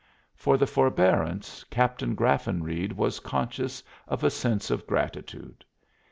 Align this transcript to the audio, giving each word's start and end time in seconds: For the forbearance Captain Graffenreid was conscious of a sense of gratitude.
For 0.33 0.57
the 0.57 0.65
forbearance 0.65 1.63
Captain 1.65 2.15
Graffenreid 2.15 2.91
was 2.93 3.19
conscious 3.19 3.83
of 4.07 4.23
a 4.23 4.31
sense 4.31 4.71
of 4.71 4.87
gratitude. 4.87 5.63